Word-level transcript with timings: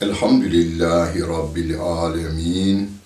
Elhamdülillahi 0.00 1.20
Rabbil 1.20 1.80
alemin. 1.80 2.98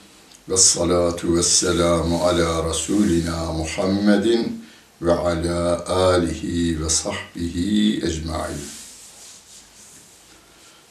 Ve 0.48 0.56
salatu 0.56 1.36
ve 1.36 1.42
selamu 1.42 2.24
ala 2.24 2.70
Resulina 2.70 3.52
Muhammedin 3.52 4.64
ve 5.02 5.12
ala 5.12 5.86
alihi 5.86 6.84
ve 6.84 6.88
sahbihi 6.88 8.06
ecmain. 8.06 8.58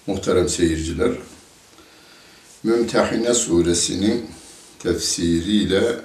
Muhterem 0.08 0.50
seyirciler, 0.50 1.12
Mümtehine 2.64 3.34
suresinin 3.34 4.30
tefsiriyle 4.80 6.00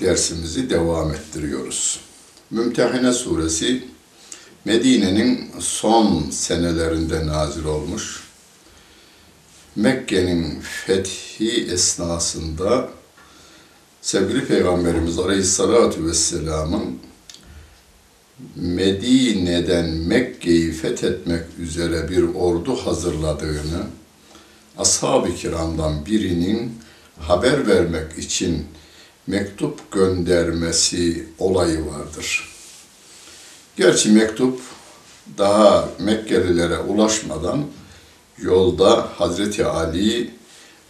dersimizi 0.00 0.70
devam 0.70 1.14
ettiriyoruz. 1.14 2.06
Mümtehine 2.50 3.12
suresi 3.12 3.84
Medine'nin 4.64 5.50
son 5.58 6.30
senelerinde 6.30 7.26
nazil 7.26 7.64
olmuş. 7.64 8.22
Mekke'nin 9.76 10.60
fethi 10.60 11.66
esnasında 11.72 12.88
sevgili 14.02 14.46
Peygamberimiz 14.46 15.18
Aleyhisselatü 15.18 16.06
Vesselam'ın 16.06 16.98
Medine'den 18.56 19.88
Mekke'yi 19.88 20.72
fethetmek 20.72 21.44
üzere 21.58 22.08
bir 22.08 22.22
ordu 22.34 22.76
hazırladığını 22.76 23.82
ashab-ı 24.78 25.34
kiramdan 25.34 26.06
birinin 26.06 26.72
haber 27.20 27.66
vermek 27.66 28.18
için 28.18 28.66
mektup 29.26 29.92
göndermesi 29.92 31.28
olayı 31.38 31.86
vardır. 31.86 32.48
Gerçi 33.76 34.10
mektup 34.10 34.60
daha 35.38 35.88
Mekkelilere 35.98 36.78
ulaşmadan 36.78 37.64
yolda 38.38 39.08
Hazreti 39.18 39.66
Ali 39.66 40.30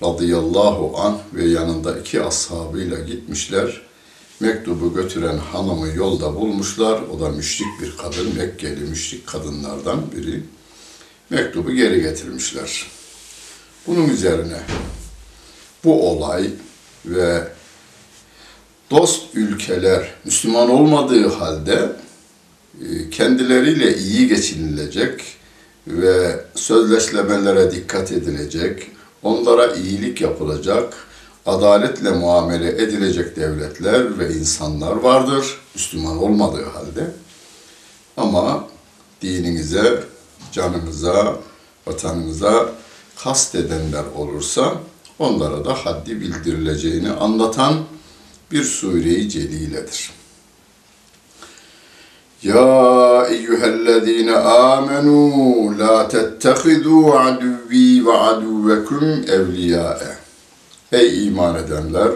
radıyallahu 0.02 0.98
an 0.98 1.18
ve 1.34 1.48
yanında 1.48 1.98
iki 1.98 2.22
ashabıyla 2.22 3.00
gitmişler. 3.00 3.82
Mektubu 4.40 4.94
götüren 4.94 5.38
hanımı 5.38 5.88
yolda 5.88 6.34
bulmuşlar. 6.34 7.02
O 7.02 7.20
da 7.20 7.28
müşrik 7.28 7.80
bir 7.82 7.96
kadın, 7.96 8.34
Mekkeli 8.36 8.80
müşrik 8.80 9.26
kadınlardan 9.26 10.12
biri. 10.12 10.42
Mektubu 11.30 11.72
geri 11.72 12.02
getirmişler. 12.02 12.86
Bunun 13.86 14.08
üzerine 14.08 14.60
bu 15.84 16.10
olay 16.10 16.50
ve 17.04 17.48
dost 18.90 19.22
ülkeler 19.34 20.08
Müslüman 20.24 20.70
olmadığı 20.70 21.28
halde 21.28 21.92
e, 22.80 23.10
kendileriyle 23.10 23.96
iyi 23.96 24.28
geçinilecek 24.28 25.36
ve 25.86 26.44
sözleşmelere 26.54 27.72
dikkat 27.72 28.12
edilecek, 28.12 28.90
onlara 29.22 29.74
iyilik 29.74 30.20
yapılacak, 30.20 30.94
adaletle 31.46 32.10
muamele 32.10 32.68
edilecek 32.68 33.36
devletler 33.36 34.18
ve 34.18 34.34
insanlar 34.34 34.96
vardır 34.96 35.60
Müslüman 35.74 36.18
olmadığı 36.18 36.64
halde. 36.64 37.10
Ama 38.16 38.68
dininize, 39.22 40.02
canınıza, 40.52 41.36
vatanınıza 41.86 42.68
kast 43.16 43.54
edenler 43.54 44.04
olursa 44.16 44.74
onlara 45.18 45.64
da 45.64 45.74
haddi 45.74 46.20
bildirileceğini 46.20 47.10
anlatan 47.10 47.74
bir 48.52 48.64
sure-i 48.64 49.28
celiledir. 49.28 50.10
Ya 52.42 53.26
eyyühellezine 53.30 54.36
amenu 54.36 55.78
la 55.78 56.08
tettehidu 56.08 57.14
aduvvi 57.14 58.06
ve 58.06 58.12
aduvekum 58.12 59.24
evliyâe. 59.28 60.16
Ey 60.92 61.26
iman 61.26 61.64
edenler! 61.64 62.10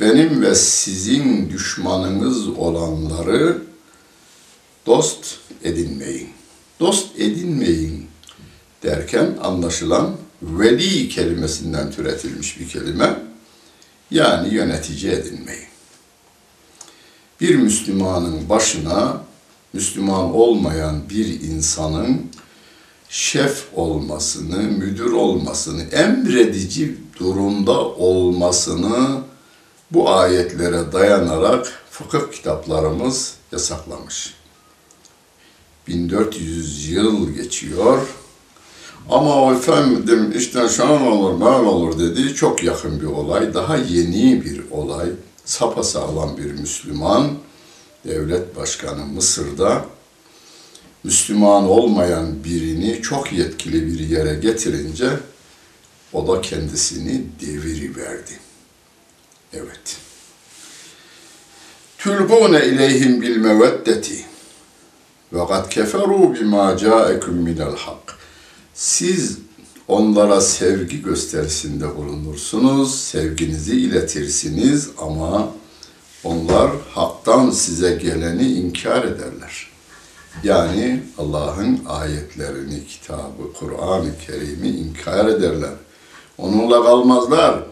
Benim 0.00 0.42
ve 0.42 0.54
sizin 0.54 1.50
düşmanınız 1.50 2.48
olanları 2.48 3.58
dost 4.86 5.38
edinmeyin. 5.64 6.28
Dost 6.80 7.20
edinmeyin 7.20 8.06
derken 8.82 9.36
anlaşılan 9.42 10.16
veli 10.42 11.08
kelimesinden 11.08 11.90
türetilmiş 11.90 12.60
bir 12.60 12.68
kelime 12.68 13.29
yani 14.10 14.54
yönetici 14.54 15.12
edinmeyi. 15.12 15.66
Bir 17.40 17.56
Müslümanın 17.56 18.48
başına 18.48 19.22
Müslüman 19.72 20.34
olmayan 20.34 21.10
bir 21.10 21.40
insanın 21.40 22.30
şef 23.08 23.64
olmasını, 23.74 24.62
müdür 24.62 25.12
olmasını, 25.12 25.82
emredici 25.82 26.96
durumda 27.18 27.80
olmasını 27.80 29.20
bu 29.90 30.10
ayetlere 30.10 30.92
dayanarak 30.92 31.66
fıkıh 31.90 32.32
kitaplarımız 32.32 33.34
yasaklamış. 33.52 34.34
1400 35.88 36.88
yıl 36.90 37.30
geçiyor. 37.30 38.06
Ama 39.10 39.42
o 39.42 39.54
efendim 39.54 40.32
işte 40.36 40.68
şan 40.68 41.06
olur, 41.06 41.40
ben 41.40 41.64
olur 41.64 41.98
dediği 41.98 42.34
çok 42.34 42.62
yakın 42.62 43.00
bir 43.00 43.06
olay. 43.06 43.54
Daha 43.54 43.76
yeni 43.76 44.44
bir 44.44 44.70
olay. 44.70 45.08
Sapasağlam 45.44 46.36
bir 46.36 46.52
Müslüman 46.52 47.30
devlet 48.04 48.56
başkanı 48.56 49.06
Mısır'da 49.06 49.84
Müslüman 51.04 51.68
olmayan 51.68 52.44
birini 52.44 53.02
çok 53.02 53.32
yetkili 53.32 53.86
bir 53.86 54.08
yere 54.08 54.34
getirince 54.34 55.10
o 56.12 56.28
da 56.28 56.40
kendisini 56.40 57.22
deviriverdi. 57.40 58.38
Evet. 59.52 59.96
Tülgûne 61.98 62.66
ileyhim 62.66 63.22
bil 63.22 63.36
meveddeti 63.36 64.24
ve 65.32 65.46
kad 65.46 65.68
keferu 65.68 66.34
bima 66.34 66.76
ca'ekum 66.76 67.34
minel 67.34 67.76
hak. 67.76 68.09
Siz 68.79 69.37
onlara 69.87 70.41
sevgi 70.41 71.01
gösterisinde 71.01 71.95
bulunursunuz, 71.95 72.99
sevginizi 72.99 73.75
iletirsiniz 73.75 74.89
ama 74.97 75.49
onlar 76.23 76.71
haktan 76.93 77.51
size 77.51 77.95
geleni 77.95 78.47
inkar 78.51 79.03
ederler. 79.03 79.67
Yani 80.43 81.03
Allah'ın 81.17 81.79
ayetlerini, 81.87 82.87
kitabı, 82.87 83.53
Kur'an-ı 83.59 84.11
Kerim'i 84.27 84.69
inkar 84.69 85.25
ederler. 85.25 85.73
Onunla 86.37 86.83
kalmazlar. 86.83 87.63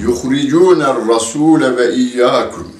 يُخْرِجُونَ 0.00 0.82
الرَّسُولَ 0.82 1.76
ve 1.76 1.94
iyyakum. 1.94 2.72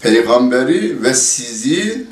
Peygamberi 0.00 1.02
ve 1.02 1.14
sizi 1.14 2.06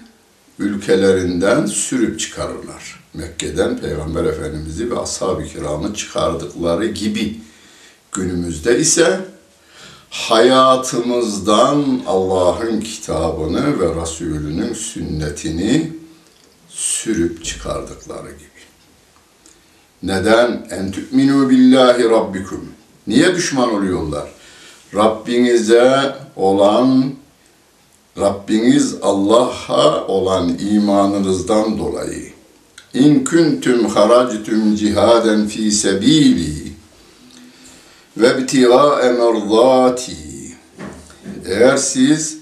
ülkelerinden 0.59 1.65
sürüp 1.65 2.19
çıkarırlar. 2.19 2.99
Mekke'den 3.13 3.77
Peygamber 3.77 4.23
Efendimiz'i 4.23 4.91
ve 4.91 4.99
ashab-ı 4.99 5.45
kiramı 5.45 5.93
çıkardıkları 5.93 6.85
gibi 6.85 7.39
günümüzde 8.11 8.79
ise 8.79 9.19
hayatımızdan 10.09 12.01
Allah'ın 12.07 12.81
kitabını 12.81 13.79
ve 13.79 14.01
Resulünün 14.01 14.73
sünnetini 14.73 15.91
sürüp 16.69 17.45
çıkardıkları 17.45 18.31
gibi. 18.31 18.49
Neden? 20.03 20.67
En 20.69 20.91
tü'minu 20.91 21.49
billahi 21.49 22.03
rabbikum. 22.03 22.69
Niye 23.07 23.35
düşman 23.35 23.73
oluyorlar? 23.73 24.29
Rabbinize 24.95 26.15
olan 26.35 27.13
Rabbiniz 28.17 28.95
Allah'a 29.01 30.07
olan 30.07 30.57
imanınızdan 30.71 31.77
dolayı 31.77 32.29
İn 32.93 33.23
kuntum 33.23 33.85
haractum 33.85 34.75
cihaden 34.75 35.47
fi 35.47 35.71
sebili 35.71 36.73
ve 38.17 38.37
bitiga 38.37 39.01
emerdati 39.01 40.15
eğer 41.45 41.77
siz 41.77 42.37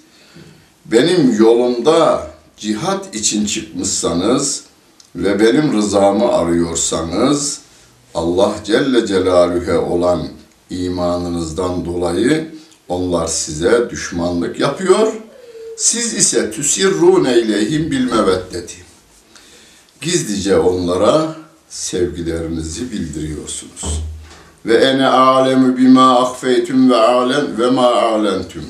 benim 0.85 1.35
yolumda 1.39 2.27
cihat 2.57 3.15
için 3.15 3.45
çıkmışsanız 3.45 4.63
ve 5.15 5.39
benim 5.39 5.73
rızamı 5.73 6.31
arıyorsanız 6.31 7.59
Allah 8.15 8.53
Celle 8.65 9.07
Celaluhu'ya 9.07 9.81
olan 9.81 10.27
imanınızdan 10.69 11.85
dolayı 11.85 12.51
onlar 12.89 13.27
size 13.27 13.89
düşmanlık 13.89 14.59
yapıyor. 14.59 15.26
Siz 15.77 16.13
ise 16.13 16.51
tüsirrûne 16.51 17.37
ileyhim 17.37 17.91
bil 17.91 18.11
meveddeti. 18.11 18.75
Gizlice 20.01 20.57
onlara 20.57 21.35
sevgilerinizi 21.69 22.91
bildiriyorsunuz. 22.91 24.01
Ve 24.65 24.75
ene 24.75 25.07
alemu 25.07 25.77
bima 25.77 26.19
ahfeytum 26.19 26.89
ve 26.89 26.95
alen 26.95 27.59
ve 27.59 27.69
ma 27.69 27.87
alentum. 27.87 28.65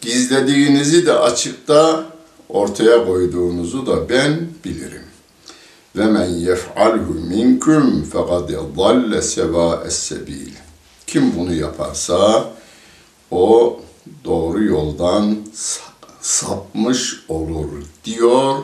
Gizlediğinizi 0.00 1.06
de 1.06 1.12
açıkta 1.12 2.04
ortaya 2.48 3.06
koyduğunuzu 3.06 3.86
da 3.86 4.08
ben 4.08 4.48
bilirim. 4.64 5.02
Ve 5.96 6.06
men 6.06 6.28
yef'alhu 6.28 7.14
minkum 7.14 8.04
fekad 8.04 8.48
dalle 8.78 9.22
sevâ'es 9.22 9.96
sebil. 9.96 10.52
Kim 11.06 11.36
bunu 11.36 11.54
yaparsa 11.54 12.50
o 13.30 13.80
doğru 14.24 14.64
yoldan 14.64 15.36
sapmış 16.22 17.24
olur 17.28 17.68
diyor 18.04 18.58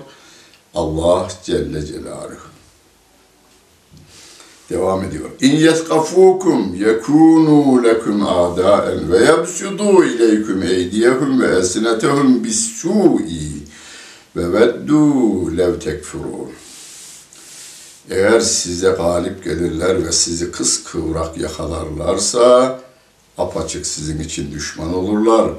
Allah 0.75 1.28
Celle 1.44 1.87
Celaluhu. 1.87 2.49
Devam 4.70 5.05
ediyor. 5.05 5.31
İn 5.40 5.56
yeskafukum 5.56 6.75
yekunu 6.75 7.84
lekum 7.84 8.26
a'daen 8.26 9.12
ve 9.12 9.25
yabsudu 9.25 10.05
ileykum 10.05 10.62
eydiyehum 10.62 11.40
ve 11.40 11.58
esnetehum 11.58 12.44
bis-su'i 12.44 13.52
ve 14.37 14.52
veddu 14.52 15.56
lev 15.56 15.81
tekfurun. 15.81 16.50
Eğer 18.11 18.40
size 18.40 18.90
galip 18.90 19.44
gelirler 19.44 20.06
ve 20.06 20.12
sizi 20.12 20.50
kıs 20.50 20.84
kıvrak 20.84 21.38
yakalarlarsa 21.38 22.81
apaçık 23.38 23.87
sizin 23.87 24.20
için 24.20 24.52
düşman 24.52 24.94
olurlar. 24.94 25.50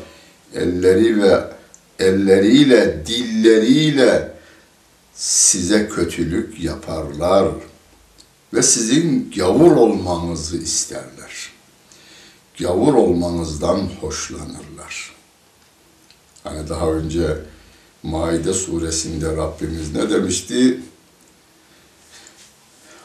Elleri 0.56 1.22
ve 1.22 1.59
elleriyle, 2.00 3.06
dilleriyle 3.06 4.32
size 5.14 5.90
kötülük 5.90 6.60
yaparlar 6.64 7.52
ve 8.54 8.62
sizin 8.62 9.32
gavur 9.36 9.72
olmanızı 9.72 10.58
isterler. 10.58 11.52
Gavur 12.60 12.94
olmanızdan 12.94 13.90
hoşlanırlar. 14.02 15.16
Hani 16.44 16.70
daha 16.70 16.92
önce 16.92 17.38
Maide 18.04 18.54
suresinde 18.54 19.36
Rabbimiz 19.36 19.96
ne 19.96 20.10
demişti? 20.10 20.80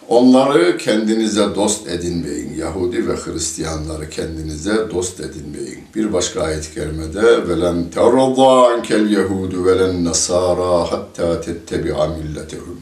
Onları 0.09 0.79
kendinize 0.79 1.55
dost 1.55 1.89
edinmeyin. 1.89 2.55
Yahudi 2.55 3.09
ve 3.09 3.17
Hristiyanları 3.17 4.11
kendinize 4.11 4.91
dost 4.91 5.21
edinmeyin. 5.21 5.79
Bir 5.95 6.13
başka 6.13 6.43
ayet-i 6.43 6.75
kerimede 6.75 7.49
velen 7.49 7.91
terza 7.91 8.67
ankel 8.67 9.11
yehudu 9.11 9.65
velen 9.65 10.05
nasara 10.05 10.93
hatta 10.93 11.41
tettebi'a 11.41 12.07
milletehum. 12.07 12.81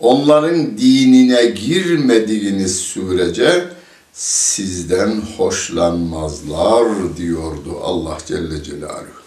Onların 0.00 0.78
dinine 0.78 1.44
girmediğiniz 1.44 2.76
sürece 2.76 3.64
sizden 4.12 5.22
hoşlanmazlar 5.36 7.16
diyordu 7.16 7.80
Allah 7.82 8.18
Celle 8.26 8.62
Celaluhu. 8.62 9.26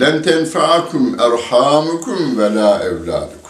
Len 0.00 0.22
tenfa'akum 0.22 1.20
erhamukum 1.20 2.38
ve 2.38 2.54
la 2.54 2.84
evladukum. 2.84 3.45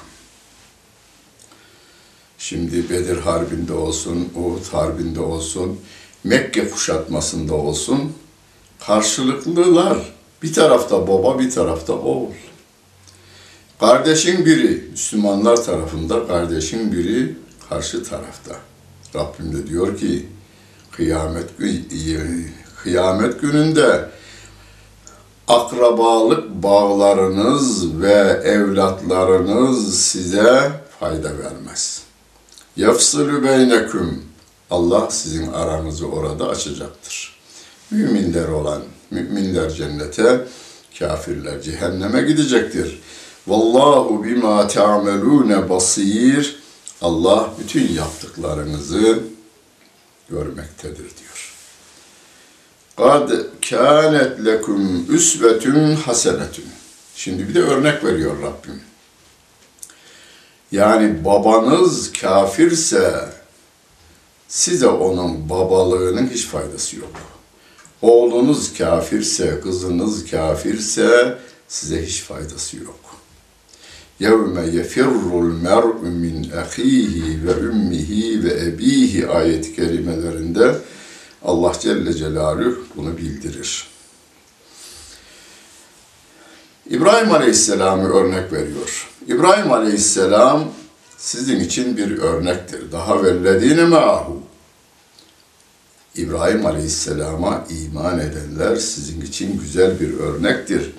Şimdi 2.49 2.91
Bedir 2.91 3.17
Harbi'nde 3.17 3.73
olsun, 3.73 4.29
Uhud 4.35 4.73
Harbi'nde 4.73 5.21
olsun, 5.21 5.81
Mekke 6.25 6.71
kuşatmasında 6.71 7.55
olsun 7.55 8.13
karşılıklılar. 8.87 9.99
Bir 10.43 10.53
tarafta 10.53 11.09
baba, 11.09 11.39
bir 11.39 11.51
tarafta 11.51 11.93
oğul. 11.93 12.31
Kardeşin 13.81 14.47
biri 14.47 14.89
Müslümanlar 14.91 15.65
tarafında, 15.65 16.27
kardeşin 16.27 16.93
biri 16.93 17.37
karşı 17.69 18.05
tarafta. 18.05 18.57
Rabbim 19.15 19.53
de 19.53 19.67
diyor 19.67 19.99
ki 19.99 20.29
kıyamet, 20.93 21.51
kıyamet 22.83 23.41
gününde 23.41 24.11
akrabalık 25.49 26.63
bağlarınız 26.63 28.01
ve 28.01 28.41
evlatlarınız 28.45 30.01
size 30.01 30.73
fayda 31.01 31.39
vermez. 31.39 32.06
Yafsılü 32.77 33.45
beyneküm. 33.45 34.23
Allah 34.71 35.11
sizin 35.11 35.53
aranızı 35.53 36.07
orada 36.07 36.49
açacaktır. 36.49 37.37
Müminler 37.91 38.49
olan, 38.49 38.83
müminler 39.11 39.71
cennete, 39.71 40.47
kafirler 40.99 41.63
cehenneme 41.63 42.23
gidecektir. 42.23 43.01
Vallahu 43.47 44.25
bima 44.25 44.69
ta'melune 44.69 45.69
basir. 45.69 46.57
Allah 47.03 47.55
bütün 47.59 47.93
yaptıklarınızı 47.93 49.19
görmektedir 50.31 50.97
diyor. 50.97 51.55
Kad 52.97 53.31
kânet 53.71 54.45
lekum 54.45 55.15
üsvetün 55.15 55.97
hasenetün. 55.97 56.65
Şimdi 57.15 57.49
bir 57.49 57.55
de 57.55 57.61
örnek 57.61 58.05
veriyor 58.05 58.43
Rabbim. 58.43 58.86
Yani 60.72 61.26
babanız 61.26 62.14
kafirse 62.14 63.30
size 64.48 64.88
onun 64.88 65.50
babalığının 65.50 66.30
hiç 66.30 66.46
faydası 66.46 66.96
yok. 66.96 67.12
Oğlunuz 68.02 68.74
kafirse, 68.74 69.60
kızınız 69.64 70.32
kafirse 70.32 71.38
size 71.68 72.06
hiç 72.06 72.22
faydası 72.22 72.78
yok. 72.78 73.00
يَوْمَ 74.22 74.56
يَفِرُّ 74.78 75.32
الْمَرْءُ 75.46 76.00
مِنْ 76.24 76.52
أَخِيهِ 76.64 77.46
ve 77.46 77.52
ümmihi 77.52 78.44
ve 78.44 78.66
ebihi 78.66 79.28
ayet-i 79.28 79.76
kerimelerinde 79.76 80.76
Allah 81.46 81.74
Celle 81.80 82.14
Celaluhu 82.14 82.86
bunu 82.96 83.18
bildirir. 83.18 83.88
İbrahim 86.90 87.32
Aleyhisselam'ı 87.32 88.14
örnek 88.14 88.54
veriyor. 88.54 89.10
İbrahim 89.29 89.73
Aleyhisselam 89.73 90.65
sizin 91.17 91.61
için 91.61 91.97
bir 91.97 92.19
örnektir. 92.19 92.93
Daha 92.93 93.23
velledine 93.23 93.85
ma'hu. 93.85 94.41
İbrahim 96.17 96.67
Aleyhisselam'a 96.67 97.65
iman 97.71 98.19
edenler 98.19 98.77
sizin 98.77 99.21
için 99.21 99.61
güzel 99.61 100.01
bir 100.01 100.19
örnektir. 100.19 100.93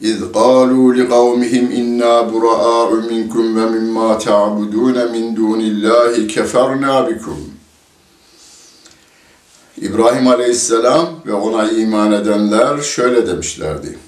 İz 0.00 0.20
qalu 0.32 0.94
li 0.94 1.08
kavmihim 1.08 1.70
inna 1.70 2.32
bura'a'u 2.32 2.96
minkum 2.96 3.56
ve 3.56 3.70
mimma 3.70 4.18
ta'budun 4.18 5.10
min 5.12 5.36
dunillahi 5.36 6.26
keferna 6.26 7.08
bikum. 7.08 7.50
İbrahim 9.80 10.26
Aleyhisselam 10.26 11.08
ve 11.26 11.32
ona 11.32 11.70
iman 11.70 12.12
edenler 12.12 12.82
şöyle 12.82 13.26
demişlerdi. 13.26 13.98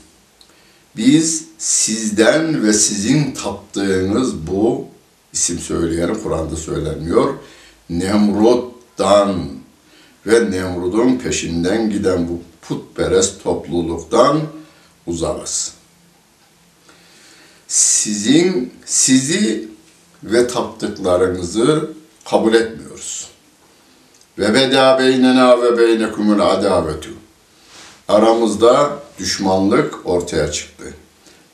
Biz 0.97 1.48
sizden 1.59 2.63
ve 2.63 2.73
sizin 2.73 3.33
taptığınız 3.33 4.47
bu 4.47 4.87
isim 5.33 5.59
söyleyeni 5.59 6.23
Kur'an'da 6.23 6.57
söylenmiyor. 6.57 7.35
Nemrut'tan 7.91 9.49
ve 10.27 10.51
Nemrud'un 10.51 11.17
peşinden 11.17 11.91
giden 11.91 12.29
bu 12.29 12.41
putperest 12.63 13.43
topluluktan 13.43 14.41
uzarız. 15.07 15.75
Sizin, 17.69 18.73
sizi 18.85 19.69
ve 20.25 20.47
taptıklarınızı 20.47 21.91
kabul 22.25 22.55
etmiyoruz. 22.55 23.29
Ve 24.39 24.55
beda 24.55 24.99
beynena 24.99 25.63
ve 25.63 25.79
beynekumul 25.79 26.41
adavetu. 26.41 27.11
Aramızda 28.09 28.99
düşmanlık 29.19 30.07
ortaya 30.07 30.53
çıktı. 30.53 30.95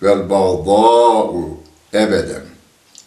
Vel 0.05 0.31
bağdâ'u 0.31 1.49
ebeden. 1.95 2.43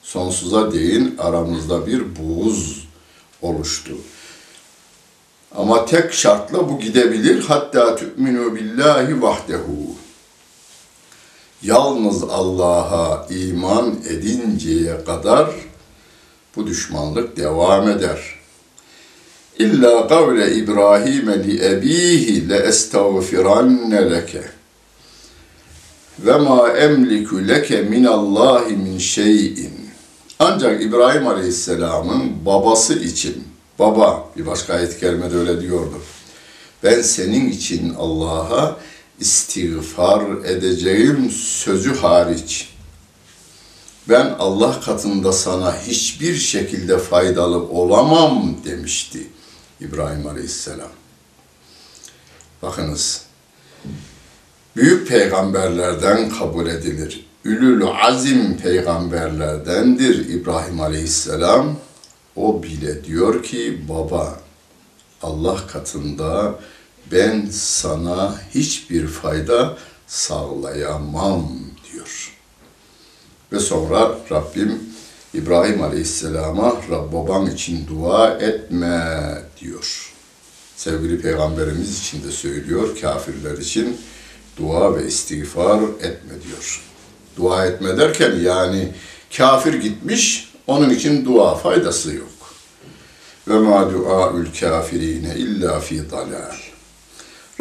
Sonsuza 0.04 0.74
değin 0.74 1.16
aramızda 1.18 1.88
bir 1.88 2.04
buğuz 2.16 2.88
oluştu. 3.42 3.94
Ama 5.56 5.86
tek 5.86 6.13
şartla 6.13 6.70
bu 6.70 6.80
gidebilir. 6.80 7.44
Hatta 7.48 7.96
tü'minu 7.96 8.56
billahi 8.56 9.22
vahdehu. 9.22 9.96
Yalnız 11.62 12.24
Allah'a 12.24 13.27
iman 13.30 13.96
edinceye 14.10 15.04
kadar 15.04 15.51
bu 16.56 16.68
düşmanlık 16.68 17.38
devam 17.38 17.89
eder. 17.89 18.20
İlla 19.60 20.08
kavle 20.08 20.56
İbrahim 20.56 21.44
li 21.44 21.66
ebihi 21.66 22.50
le 22.50 22.58
estağfiranne 22.58 24.12
leke 24.12 24.57
ve 26.20 26.38
ma 26.38 26.70
emliku 26.70 27.48
leke 27.48 27.82
min 27.82 28.04
Allahi 28.04 28.76
min 28.76 28.98
şeyin. 28.98 29.90
Ancak 30.40 30.84
İbrahim 30.84 31.28
Aleyhisselam'ın 31.28 32.46
babası 32.46 33.00
için, 33.00 33.44
baba 33.80 34.30
bir 34.38 34.46
başka 34.46 34.74
ayet 34.74 35.00
kerimede 35.00 35.36
öyle 35.36 35.62
diyordu. 35.62 36.02
Ben 36.84 37.02
senin 37.02 37.50
için 37.52 37.94
Allah'a 37.94 38.78
istiğfar 39.20 40.46
edeceğim 40.46 41.32
sözü 41.32 41.96
hariç. 41.96 42.70
Ben 44.10 44.36
Allah 44.40 44.80
katında 44.82 45.32
sana 45.32 45.82
hiçbir 45.82 46.36
şekilde 46.36 46.98
faydalı 46.98 47.64
olamam 47.64 48.56
demişti 48.66 49.28
İbrahim 49.82 50.28
Aleyhisselam. 50.28 50.90
Bakınız, 52.62 53.26
büyük 54.77 55.07
peygamberlerden 55.07 56.29
kabul 56.29 56.67
edilir. 56.67 57.25
Ülül 57.46 57.84
azim 58.01 58.57
peygamberlerdendir 58.57 60.29
İbrahim 60.29 60.81
Aleyhisselam. 60.81 61.77
O 62.36 62.63
bile 62.63 63.03
diyor 63.03 63.43
ki 63.43 63.81
baba 63.89 64.39
Allah 65.22 65.67
katında 65.67 66.60
ben 67.12 67.48
sana 67.51 68.36
hiçbir 68.55 69.07
fayda 69.07 69.77
sağlayamam 70.07 71.50
diyor. 71.91 72.34
Ve 73.53 73.60
sonra 73.60 74.17
Rabbim 74.31 74.79
İbrahim 75.34 75.81
Aleyhisselam'a 75.81 76.75
Rab 76.91 77.13
babam 77.13 77.48
için 77.48 77.88
dua 77.88 78.29
etme 78.29 79.17
diyor. 79.62 80.13
Sevgili 80.75 81.22
Peygamberimiz 81.22 82.00
için 82.00 82.24
de 82.24 82.31
söylüyor, 82.31 82.98
kafirler 83.01 83.57
için 83.57 83.98
dua 84.60 84.96
ve 84.96 85.08
istiğfar 85.08 85.82
etme 85.84 86.34
diyor. 86.48 86.82
Dua 87.38 87.66
etme 87.66 87.98
derken 87.98 88.36
yani 88.36 88.94
kafir 89.38 89.74
gitmiş, 89.74 90.54
onun 90.68 90.90
için 90.90 91.26
dua 91.26 91.56
faydası 91.56 92.16
yok. 92.16 92.28
Ve 93.48 93.60
ma 93.60 93.94
duaül 93.94 94.48
kafirine 94.60 95.36
illa 95.36 95.80
fi 95.80 96.12
dalal. 96.12 96.56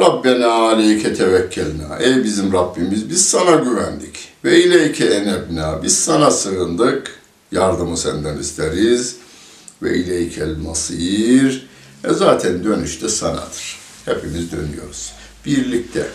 Rabbena 0.00 0.52
aleyke 0.52 1.14
tevekkelna. 1.14 1.98
Ey 2.00 2.24
bizim 2.24 2.52
Rabbimiz 2.52 3.10
biz 3.10 3.28
sana 3.28 3.56
güvendik. 3.56 4.28
Ve 4.44 4.64
ileyke 4.64 5.04
enebna. 5.04 5.82
Biz 5.82 5.98
sana 5.98 6.30
sığındık. 6.30 7.20
Yardımı 7.52 7.96
senden 7.96 8.38
isteriz. 8.38 9.16
Ve 9.82 9.96
ileykel 9.96 10.56
masir. 10.56 11.68
E 12.04 12.12
zaten 12.12 12.64
dönüş 12.64 13.02
de 13.02 13.08
sanadır. 13.08 13.78
Hepimiz 14.04 14.52
dönüyoruz. 14.52 15.12
Birlikte. 15.46 16.06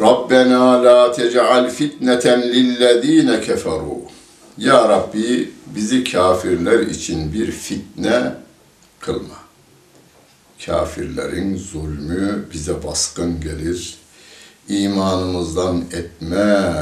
Rabbena 0.00 0.84
la 0.84 1.12
tec'al 1.12 1.70
fitneten 1.70 2.42
lillezine 2.42 3.40
keferu. 3.40 3.98
Ya 4.58 4.88
Rabbi 4.88 5.50
bizi 5.66 6.04
kafirler 6.04 6.80
için 6.80 7.32
bir 7.32 7.50
fitne 7.50 8.34
kılma. 9.00 9.34
Kafirlerin 10.66 11.56
zulmü 11.56 12.44
bize 12.52 12.82
baskın 12.86 13.40
gelir. 13.40 13.98
İmanımızdan 14.68 15.84
etme 15.92 16.74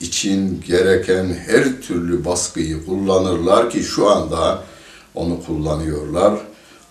için 0.00 0.62
gereken 0.66 1.36
her 1.46 1.82
türlü 1.82 2.24
baskıyı 2.24 2.86
kullanırlar 2.86 3.70
ki 3.70 3.82
şu 3.82 4.10
anda 4.10 4.62
onu 5.14 5.44
kullanıyorlar. 5.46 6.40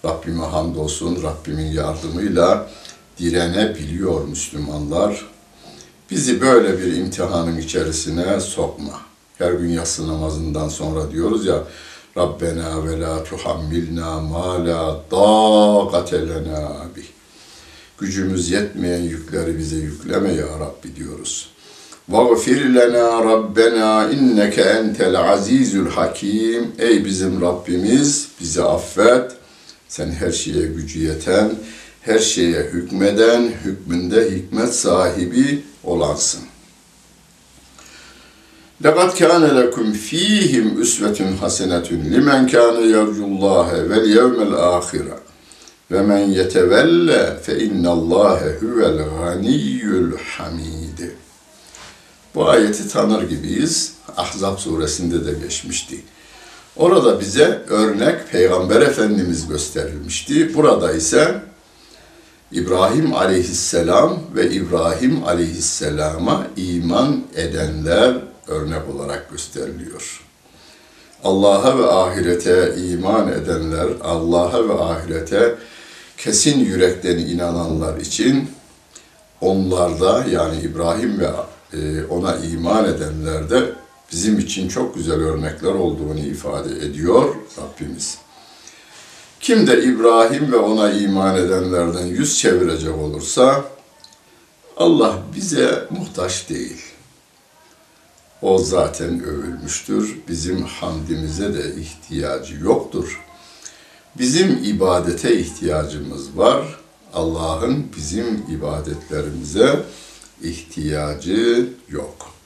Rabbime 0.06 0.46
hamdolsun, 0.46 1.24
Rabbimin 1.24 1.72
yardımıyla 1.72 2.70
direnebiliyor 3.20 4.28
Müslümanlar. 4.28 5.26
Bizi 6.12 6.42
böyle 6.42 6.80
bir 6.80 6.96
imtihanın 6.96 7.58
içerisine 7.58 8.40
sokma. 8.40 9.02
Her 9.38 9.52
gün 9.52 9.70
yatsı 9.70 10.08
namazından 10.08 10.70
sonra 10.70 11.12
diyoruz 11.12 11.46
ya 11.46 11.64
Rabbena 12.18 12.88
ve 12.88 13.00
la 13.00 13.24
tuhammilna 13.24 14.22
ma 14.22 14.66
la 14.66 15.04
dâgate 15.12 16.28
lena. 16.28 16.88
Gücümüz 18.00 18.52
yetmeyen 18.52 19.02
yükleri 19.02 19.58
bize 19.58 19.76
yükleme 19.76 20.34
ya 20.34 20.46
Rabbi 20.60 20.96
diyoruz. 20.96 21.50
Vagfir 22.10 22.76
lena 22.76 23.26
Rabbena 23.26 24.10
inneke 24.10 24.62
entel 24.62 25.20
azizül 25.20 25.90
hakim. 25.90 26.72
Ey 26.80 27.06
bizim 27.06 27.42
Rabbimiz 27.42 28.28
bizi 28.42 28.64
affet. 28.64 29.32
Sen 29.88 30.12
her 30.12 30.32
şeye 30.32 30.66
gücü 30.66 31.00
yeten, 31.00 31.52
her 32.01 32.19
şeye 32.19 32.63
hükmeden, 32.63 33.53
hükmünde 33.65 34.31
hikmet 34.31 34.75
sahibi 34.75 35.63
olansın. 35.85 36.41
لَقَدْ 38.83 39.11
كَانَ 39.21 39.45
لَكُمْ 39.61 39.87
ف۪يهِمْ 40.09 40.67
اُسْوَةٌ 40.83 41.19
حَسَنَةٌ 41.41 41.89
لِمَنْ 42.15 42.41
كَانَ 42.55 42.77
يَرْجُ 42.97 43.19
اللّٰهَ 43.31 43.69
وَالْيَوْمَ 43.91 44.39
الْآخِرَ 44.49 45.07
وَمَنْ 45.93 46.23
يَتَوَلَّ 46.39 47.09
فَاِنَّ 47.45 47.85
اللّٰهَ 47.97 48.41
هُوَ 48.63 48.79
الْغَنِيُّ 48.93 49.83
الْحَمِيدُ 50.05 51.01
Bu 52.35 52.49
ayeti 52.49 52.89
tanır 52.89 53.23
gibiyiz. 53.23 53.93
Ahzab 54.17 54.59
suresinde 54.59 55.27
de 55.27 55.33
geçmişti. 55.45 56.01
Orada 56.77 57.21
bize 57.21 57.63
örnek 57.69 58.31
Peygamber 58.33 58.81
Efendimiz 58.81 59.49
gösterilmişti. 59.49 60.55
Burada 60.55 60.93
ise 60.93 61.43
İbrahim 62.52 63.14
aleyhisselam 63.14 64.20
ve 64.36 64.52
İbrahim 64.52 65.24
aleyhisselama 65.24 66.48
iman 66.58 67.24
edenler 67.36 68.16
örnek 68.48 68.82
olarak 68.96 69.32
gösteriliyor. 69.32 70.26
Allah'a 71.24 71.78
ve 71.80 71.86
ahirete 71.86 72.76
iman 72.78 73.32
edenler, 73.32 73.88
Allah'a 74.04 74.70
ve 74.70 74.74
ahirete 74.74 75.56
kesin 76.18 76.60
yürekten 76.60 77.18
inananlar 77.18 77.98
için 77.98 78.50
onlarda 79.42 80.26
yani 80.32 80.62
İbrahim 80.62 81.20
ve 81.20 81.30
e, 81.74 82.06
ona 82.06 82.36
iman 82.36 82.86
edenlerde 82.86 83.74
bizim 84.12 84.40
için 84.40 84.68
çok 84.68 84.96
güzel 84.96 85.20
örnekler 85.20 85.72
olduğunu 85.72 86.20
ifade 86.20 86.70
ediyor 86.70 87.36
Rabbimiz. 87.58 88.18
Kim 89.40 89.68
de 89.68 89.84
İbrahim 89.84 90.52
ve 90.52 90.58
ona 90.58 90.92
iman 90.92 91.36
edenlerden 91.36 92.06
yüz 92.06 92.38
çevirecek 92.38 92.96
olursa 92.96 93.66
Allah 94.78 95.18
bize 95.36 95.88
muhtaç 95.90 96.50
değil. 96.50 96.82
O 98.42 98.58
zaten 98.58 99.24
övülmüştür. 99.24 100.18
Bizim 100.28 100.64
hamdimize 100.64 101.54
de 101.54 101.76
ihtiyacı 101.76 102.56
yoktur. 102.56 103.26
Bizim 104.18 104.64
ibadete 104.64 105.40
ihtiyacımız 105.40 106.38
var. 106.38 106.80
Allah'ın 107.14 107.88
bizim 107.98 108.46
ibadetlerimize 108.58 109.80
ihtiyacı 110.44 111.70
yok. 111.90 112.39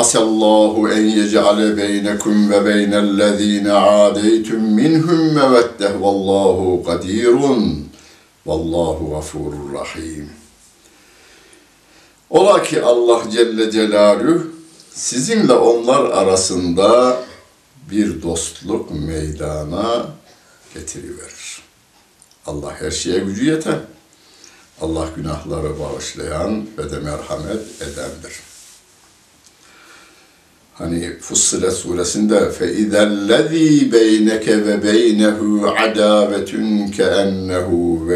Asallahu 0.00 0.88
en 0.88 1.06
yec'ale 1.06 1.76
beynekum 1.76 2.50
ve 2.50 2.64
beynellezine 2.64 3.72
adeytum 3.72 4.60
minhum 4.60 5.34
meveddeh 5.34 6.00
vallahu 6.00 6.84
kadirun 6.84 7.88
vallahu 8.46 9.10
gafurur 9.10 9.74
rahim. 9.74 10.30
Ola 12.30 12.62
ki 12.62 12.82
Allah 12.82 13.22
Celle 13.32 13.70
Celaluhu 13.70 14.42
sizinle 14.94 15.52
onlar 15.52 16.04
arasında 16.10 17.18
bir 17.90 18.22
dostluk 18.22 18.90
meydana 18.90 20.06
getiriverir. 20.74 21.62
Allah 22.46 22.74
her 22.80 22.90
şeye 22.90 23.18
gücü 23.18 23.44
yeter. 23.44 23.78
Allah 24.80 25.08
günahları 25.16 25.80
bağışlayan 25.80 26.66
ve 26.78 26.90
de 26.90 26.98
merhamet 27.00 27.82
edendir. 27.82 28.49
Hani 30.74 31.18
Fussilet 31.20 31.72
suresinde 31.72 32.50
fe 32.50 32.72
izellezî 32.72 33.92
beyneke 33.92 34.66
ve 34.66 34.82
beynehu 34.84 35.68
adâvetun 35.78 36.88
ke 36.88 37.02
ennehu. 37.02 38.08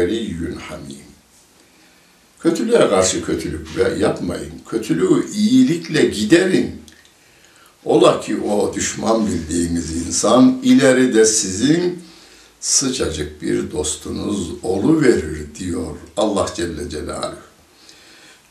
Kötülüğe 2.39 2.89
karşı 2.89 3.25
kötülük 3.25 3.67
yapmayın. 3.99 4.53
Kötülüğü 4.69 5.31
iyilikle 5.31 6.05
giderin. 6.05 6.81
Ola 7.85 8.21
ki 8.21 8.37
o 8.41 8.73
düşman 8.73 9.27
bildiğiniz 9.27 10.07
insan 10.07 10.59
ileride 10.63 11.25
sizin 11.25 11.99
sıcacık 12.59 13.41
bir 13.41 13.71
dostunuz 13.71 14.51
verir 15.01 15.47
diyor 15.59 15.95
Allah 16.17 16.45
Celle 16.55 16.89
Celaluhu. 16.89 17.35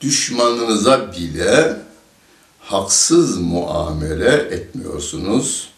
Düşmanınıza 0.01 1.13
bile 1.13 1.77
haksız 2.65 3.39
muamele 3.39 4.49
etmiyorsunuz. 4.51 5.69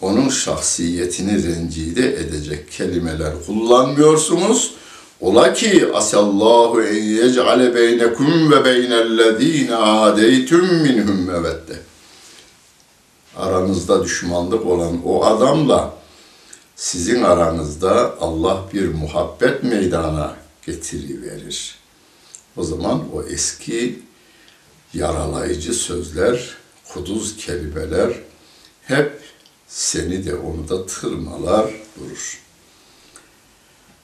Onun 0.00 0.28
şahsiyetini 0.28 1.44
rencide 1.44 2.06
edecek 2.20 2.72
kelimeler 2.72 3.32
kullanmıyorsunuz. 3.46 4.74
Ola 5.20 5.52
ki 5.52 5.88
asallahu 5.94 6.82
en 6.82 7.02
yec'ale 7.02 7.74
beynekum 7.74 8.52
ve 8.52 8.64
beynellezine 8.64 9.74
adeytum 9.74 10.66
minhum 10.66 11.26
mevedde. 11.26 11.76
Aranızda 13.36 14.04
düşmanlık 14.04 14.66
olan 14.66 15.06
o 15.06 15.24
adamla 15.24 15.94
sizin 16.76 17.22
aranızda 17.22 18.14
Allah 18.20 18.64
bir 18.74 18.88
muhabbet 18.88 19.64
meydana 19.64 20.36
getiriverir. 20.66 21.78
O 22.56 22.64
zaman 22.64 23.02
o 23.14 23.22
eski 23.22 24.02
yaralayıcı 24.94 25.74
sözler, 25.74 26.56
kuduz 26.92 27.36
kelimeler 27.36 28.12
hep 28.82 29.20
seni 29.68 30.26
de 30.26 30.34
onu 30.34 30.68
da 30.68 30.86
tırmalar 30.86 31.70
durur. 31.98 32.42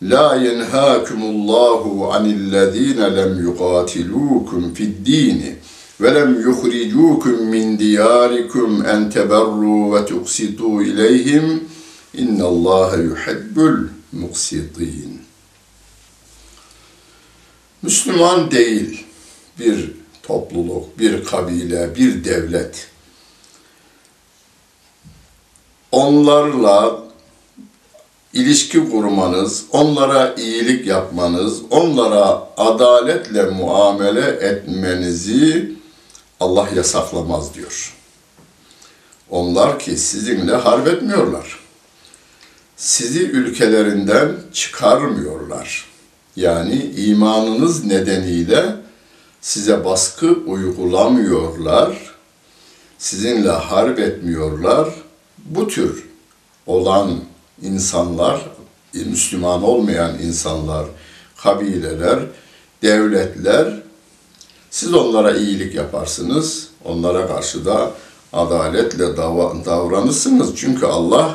La 0.03 0.37
yenhâkumullahu 0.37 2.13
anillezîne 2.13 3.17
lem 3.17 3.39
yuqatilukum 3.43 4.75
fid-dîni 4.75 5.55
ve 6.01 6.15
lem 6.15 6.41
yuhricukum 6.41 7.47
min 7.47 7.79
diyarikum 7.79 8.87
en 8.87 9.11
teberru 9.11 9.95
ve 9.95 10.07
tuqsitu 10.07 10.83
ileyhim 10.83 11.69
innallâhe 12.15 13.03
yuhibbul 13.03 13.79
muqsitin. 14.13 15.23
Müslüman 17.83 18.51
değil 18.51 19.05
bir 19.59 19.98
topluluk, 20.29 20.99
bir 20.99 21.25
kabile, 21.25 21.95
bir 21.95 22.25
devlet 22.25 22.89
onlarla 25.93 26.99
ilişki 28.33 28.91
kurmanız, 28.91 29.65
onlara 29.73 30.35
iyilik 30.35 30.87
yapmanız, 30.87 31.63
onlara 31.71 32.49
adaletle 32.57 33.43
muamele 33.43 34.27
etmenizi 34.27 35.73
Allah 36.41 36.69
yasaklamaz 36.77 37.55
diyor. 37.55 37.95
Onlar 39.31 39.79
ki 39.79 39.97
sizinle 39.97 40.55
harp 40.55 40.89
etmiyorlar. 40.89 41.59
Sizi 42.77 43.23
ülkelerinden 43.23 44.33
çıkarmıyorlar. 44.53 45.89
Yani 46.37 46.93
imanınız 46.97 47.85
nedeniyle 47.85 48.77
size 49.49 49.85
baskı 49.85 50.39
uygulamıyorlar. 50.47 52.15
Sizinle 52.99 53.51
harp 53.51 53.99
etmiyorlar. 53.99 54.89
Bu 55.45 55.69
tür 55.69 56.05
olan 56.67 57.21
insanlar, 57.63 58.41
Müslüman 58.95 59.63
olmayan 59.63 60.19
insanlar, 60.19 60.87
kabileler, 61.37 62.19
devletler, 62.83 63.83
siz 64.71 64.95
onlara 64.95 65.37
iyilik 65.37 65.75
yaparsınız, 65.75 66.69
onlara 66.85 67.27
karşı 67.27 67.65
da 67.65 67.91
adaletle 68.33 69.17
davranırsınız. 69.67 70.57
Çünkü 70.57 70.87
Allah 70.87 71.35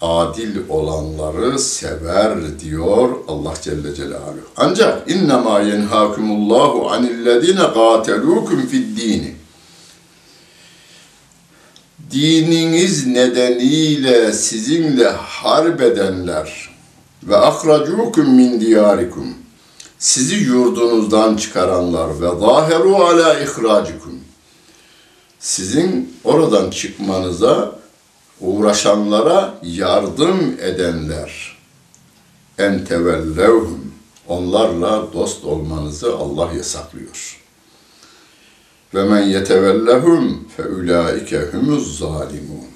adil 0.00 0.56
olanları 0.68 1.58
sever 1.58 2.60
diyor 2.60 3.08
Allah 3.28 3.54
Celle 3.62 3.94
Celaluhu. 3.94 4.48
Ancak 4.56 5.10
innema 5.10 5.60
yenhakumullahu 5.60 6.90
anillezine 6.90 7.72
qatelukum 7.74 8.66
fid 8.66 8.96
dini 8.96 9.34
dininiz 12.10 13.06
nedeniyle 13.06 14.32
sizinle 14.32 15.08
harp 15.08 15.80
edenler 15.80 16.70
ve 17.22 17.36
ahracukum 17.36 18.34
min 18.34 18.60
diyarikum 18.60 19.34
sizi 19.98 20.34
yurdunuzdan 20.34 21.36
çıkaranlar 21.36 22.20
ve 22.20 22.40
zaheru 22.40 22.96
ala 22.96 23.40
ihracikum 23.40 24.20
sizin 25.38 26.14
oradan 26.24 26.70
çıkmanıza 26.70 27.77
uğraşanlara 28.40 29.54
yardım 29.62 30.56
edenler 30.60 31.58
en 32.58 32.84
tevellevhum 32.84 33.92
onlarla 34.28 35.12
dost 35.12 35.44
olmanızı 35.44 36.16
Allah 36.16 36.52
yasaklıyor. 36.52 37.38
Ve 38.94 39.04
men 39.04 39.22
yetevellehum 39.22 40.48
fe 40.56 40.62
ulaike 40.66 41.40
humuz 41.40 41.98
zalimun. 41.98 42.66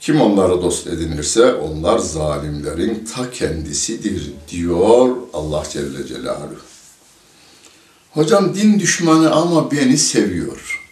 Kim 0.00 0.20
onlara 0.20 0.62
dost 0.62 0.86
edinirse 0.86 1.54
onlar 1.54 1.98
zalimlerin 1.98 3.08
ta 3.14 3.30
kendisidir 3.30 4.32
diyor 4.48 5.16
Allah 5.32 5.62
Celle 5.72 6.06
Celaluhu. 6.06 6.56
Hocam 8.10 8.54
din 8.54 8.80
düşmanı 8.80 9.32
ama 9.34 9.70
beni 9.70 9.98
seviyor. 9.98 10.82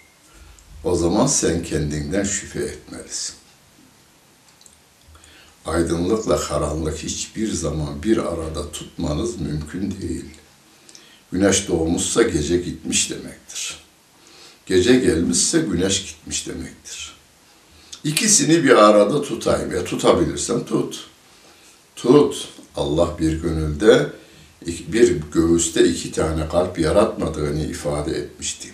O 0.85 0.97
zaman 0.97 1.27
sen 1.27 1.63
kendinden 1.63 2.25
şüphe 2.25 2.61
etmelisin. 2.61 3.40
Aydınlıkla 5.67 6.41
karanlık 6.41 6.99
hiçbir 6.99 7.53
zaman 7.53 8.03
bir 8.03 8.19
arada 8.19 8.73
tutmanız 8.73 9.41
mümkün 9.41 9.95
değil. 10.03 10.25
Güneş 11.33 11.69
doğmuşsa 11.69 12.23
gece 12.23 12.57
gitmiş 12.57 13.11
demektir. 13.11 13.79
Gece 14.67 14.97
gelmişse 14.97 15.59
güneş 15.59 16.03
gitmiş 16.07 16.47
demektir. 16.47 17.17
İkisini 18.05 18.65
bir 18.65 18.77
arada 18.85 19.23
tutayım. 19.23 19.75
Ya 19.75 19.85
tutabilirsen 19.85 20.65
tut. 20.65 21.07
Tut. 21.97 22.49
Allah 22.77 23.19
bir 23.19 23.43
gönülde, 23.43 24.07
bir 24.67 25.21
göğüste 25.33 25.89
iki 25.89 26.13
tane 26.13 26.49
kalp 26.49 26.79
yaratmadığını 26.79 27.65
ifade 27.65 28.11
etmişti. 28.11 28.69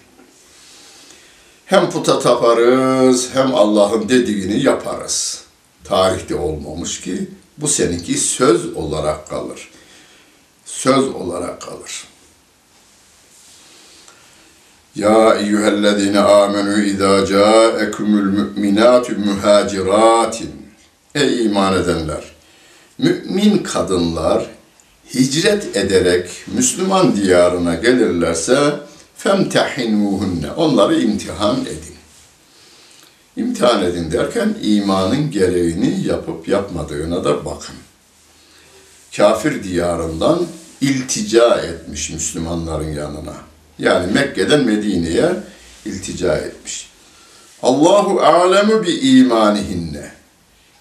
Hem 1.66 1.90
puta 1.90 2.18
taparız 2.18 3.30
hem 3.32 3.54
Allah'ın 3.54 4.08
dediğini 4.08 4.62
yaparız. 4.62 5.45
Tarihte 5.88 6.34
olmamış 6.34 7.00
ki 7.00 7.30
bu 7.58 7.68
seninki 7.68 8.18
söz 8.18 8.76
olarak 8.76 9.28
kalır. 9.28 9.70
Söz 10.64 11.08
olarak 11.08 11.62
kalır. 11.62 12.04
Ya 14.94 15.34
eyyühellezine 15.34 16.20
amenu 16.20 16.82
izâ 16.82 17.26
câekumul 17.26 18.22
mü'minâtu 18.22 19.18
muhaciratin. 19.18 20.50
Ey 21.14 21.44
iman 21.44 21.82
edenler! 21.82 22.24
Mümin 22.98 23.58
kadınlar 23.58 24.46
hicret 25.14 25.76
ederek 25.76 26.30
Müslüman 26.46 27.16
diyarına 27.16 27.74
gelirlerse 27.74 28.74
femtehinuhunne. 29.16 30.52
Onları 30.56 31.00
imtihan 31.00 31.60
edin. 31.60 31.95
İmtihan 33.36 33.82
edin 33.82 34.12
derken 34.12 34.54
imanın 34.62 35.30
gereğini 35.30 36.06
yapıp 36.06 36.48
yapmadığına 36.48 37.24
da 37.24 37.44
bakın. 37.44 37.76
Kafir 39.16 39.62
diyarından 39.62 40.46
iltica 40.80 41.56
etmiş 41.56 42.10
Müslümanların 42.10 42.92
yanına. 42.92 43.34
Yani 43.78 44.12
Mekke'den 44.12 44.64
Medine'ye 44.64 45.30
iltica 45.84 46.36
etmiş. 46.36 46.90
Allahu 47.62 48.20
alemu 48.20 48.82
bi 48.82 48.90
imanihinne. 48.90 50.12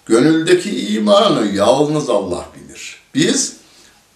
Gönüldeki 0.06 0.94
imanı 0.94 1.46
yalnız 1.46 2.10
Allah 2.10 2.46
bilir. 2.56 3.00
Biz 3.14 3.56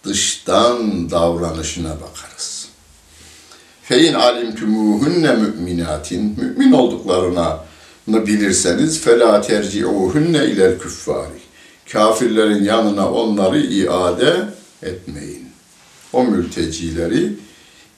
dıştan 0.03 1.09
davranışına 1.11 1.89
bakarız. 1.89 2.67
Fein 3.83 4.13
alimtumuhunne 4.13 5.35
müminatin 5.35 6.35
mümin 6.39 6.71
olduklarına 6.71 7.70
bilirseniz 8.27 9.01
fela 9.01 9.41
terci'uhunne 9.41 10.45
ilel 10.45 10.79
küffari. 10.79 11.41
Kafirlerin 11.91 12.63
yanına 12.63 13.11
onları 13.11 13.59
iade 13.59 14.35
etmeyin. 14.83 15.47
O 16.13 16.23
mültecileri 16.23 17.33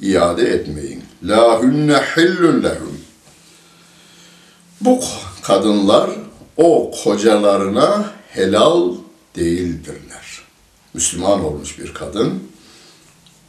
iade 0.01 0.43
etmeyin. 0.43 1.03
La 1.23 1.61
hunne 1.61 1.97
hillun 2.17 2.63
lehum. 2.63 2.99
Bu 4.81 4.99
kadınlar 5.43 6.09
o 6.57 6.91
kocalarına 7.03 8.11
helal 8.29 8.93
değildirler. 9.35 10.41
Müslüman 10.93 11.45
olmuş 11.45 11.79
bir 11.79 11.93
kadın 11.93 12.43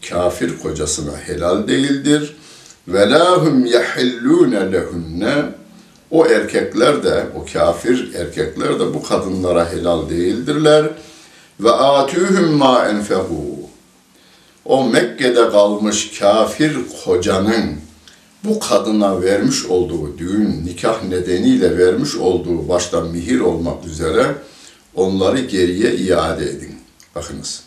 kafir 0.09 0.59
kocasına 0.59 1.17
helal 1.17 1.69
değildir. 1.69 2.37
Ve 2.89 3.11
lahum 3.11 3.67
yahillune 3.67 4.73
lehunne 4.73 5.45
o 6.15 6.27
erkekler 6.27 7.03
de, 7.03 7.27
o 7.37 7.45
kafir 7.53 8.15
erkekler 8.15 8.81
de 8.81 8.95
bu 8.95 9.03
kadınlara 9.03 9.73
helal 9.73 10.11
değildirler. 10.11 10.87
Ve 11.61 11.71
atühüm 11.71 12.53
ma 12.53 12.89
enfehu. 12.89 13.71
O 14.65 14.85
Mekke'de 14.85 15.51
kalmış 15.51 16.19
kafir 16.19 16.77
kocanın 17.05 17.77
bu 18.45 18.61
kadına 18.61 19.23
vermiş 19.23 19.67
olduğu 19.67 20.19
düğün, 20.19 20.67
nikah 20.67 21.05
nedeniyle 21.05 21.79
vermiş 21.79 22.17
olduğu 22.17 22.69
başta 22.69 23.01
mihir 23.01 23.41
olmak 23.41 23.87
üzere 23.87 24.35
onları 24.95 25.41
geriye 25.41 25.95
iade 25.95 26.45
edin. 26.45 26.79
Bakınız. 27.15 27.63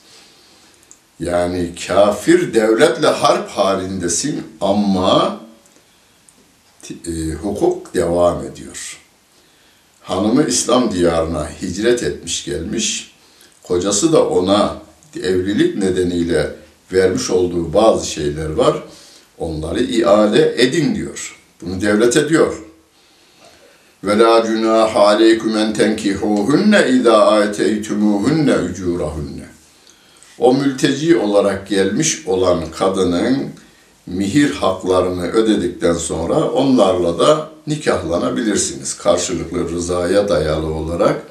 Yani 1.20 1.72
kafir 1.88 2.54
devletle 2.54 3.08
harp 3.08 3.50
halindesin 3.50 4.44
ama 4.62 5.47
e, 6.92 7.34
hukuk 7.34 7.94
devam 7.94 8.46
ediyor. 8.46 8.98
Hanımı 10.02 10.48
İslam 10.48 10.92
diyarına 10.92 11.50
hicret 11.62 12.04
etmiş 12.04 12.46
gelmiş. 12.46 13.12
Kocası 13.64 14.14
da 14.14 14.30
ona 14.30 14.82
evlilik 15.24 15.78
nedeniyle 15.78 16.56
vermiş 16.94 17.30
olduğu 17.30 17.74
bazı 17.74 18.08
şeyler 18.08 18.50
var. 18.50 18.84
Onları 19.38 19.84
iade 19.84 20.56
edin 20.58 20.96
diyor. 20.96 21.38
Bunu 21.62 21.82
devlet 21.82 22.18
ediyor. 22.18 22.58
Ve 24.04 24.20
la 24.20 24.46
cunah 24.46 24.96
aleykum 24.96 25.58
en 25.58 25.74
tenkihuhunne 25.74 26.90
izâ 26.90 27.32
ateytumuhunne 27.32 28.58
ucurahunne. 28.58 29.48
O 30.40 30.54
mülteci 30.54 31.18
olarak 31.18 31.68
gelmiş 31.68 32.28
olan 32.28 32.72
kadının 32.72 33.38
mihir 34.08 34.52
haklarını 34.52 35.28
ödedikten 35.28 35.94
sonra 35.94 36.52
onlarla 36.52 37.20
da 37.20 37.50
nikahlanabilirsiniz. 37.68 38.98
Karşılıklı 38.98 39.70
rızaya 39.70 40.30
dayalı 40.30 40.74
olarak 40.74 41.22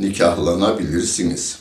nikahlanabilirsiniz. 0.00 1.58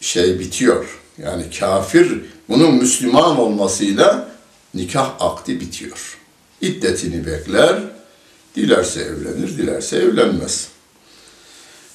Şey 0.00 0.38
bitiyor. 0.38 1.00
Yani 1.18 1.44
kafir 1.58 2.20
bunun 2.48 2.74
Müslüman 2.74 3.38
olmasıyla 3.38 4.28
nikah 4.74 5.14
akdi 5.20 5.60
bitiyor. 5.60 6.18
İddetini 6.60 7.26
bekler, 7.26 7.82
dilerse 8.56 9.00
evlenir, 9.00 9.58
dilerse 9.58 9.96
evlenmez. 9.96 10.68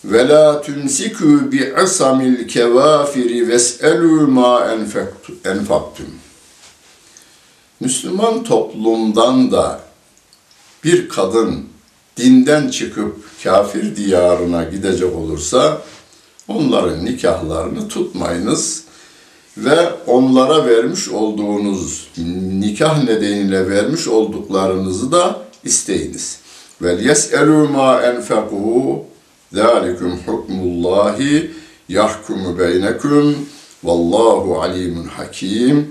Ve 0.05 0.27
la 0.27 0.61
tumsiku 0.61 1.51
bi 1.51 1.73
asamil 1.75 2.47
kevafiri 2.47 3.47
ves'elu 3.47 4.27
ma 4.27 4.67
enfaktum. 5.45 6.05
Müslüman 7.79 8.43
toplumdan 8.43 9.51
da 9.51 9.79
bir 10.83 11.09
kadın 11.09 11.65
dinden 12.17 12.69
çıkıp 12.69 13.15
kafir 13.43 13.95
diyarına 13.95 14.63
gidecek 14.63 15.15
olursa 15.15 15.81
onların 16.47 17.05
nikahlarını 17.05 17.87
tutmayınız 17.87 18.83
ve 19.57 19.89
onlara 20.07 20.65
vermiş 20.65 21.09
olduğunuz 21.09 22.07
nikah 22.59 23.03
nedeniyle 23.03 23.69
vermiş 23.69 24.07
olduklarınızı 24.07 25.11
da 25.11 25.41
isteyiniz. 25.63 26.39
Vel 26.81 27.05
yes'elu 27.05 27.69
ma 27.69 28.01
enfeku 28.01 29.05
zalikum 29.53 30.19
hukmullahi 30.25 31.51
yahkumu 31.89 32.59
beynekum 32.59 33.35
vallahu 33.83 34.61
alimun 34.61 35.05
hakim. 35.05 35.87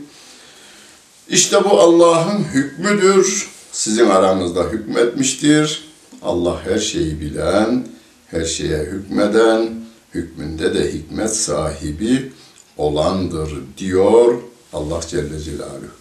İşte 1.29 1.65
bu 1.65 1.81
Allah'ın 1.81 2.45
hükmüdür. 2.45 3.49
Sizin 3.73 4.09
aranızda 4.09 4.65
hükmetmiştir. 4.65 5.89
Allah 6.23 6.65
her 6.65 6.79
şeyi 6.79 7.21
bilen, 7.21 7.87
her 8.27 8.45
şeye 8.45 8.79
hükmeden, 8.79 9.69
hükmünde 10.15 10.75
de 10.75 10.93
hikmet 10.93 11.37
sahibi 11.37 12.33
olandır 12.77 13.51
diyor 13.79 14.35
Allah 14.73 15.01
Celle 15.09 15.41
Celaluhu. 15.41 15.99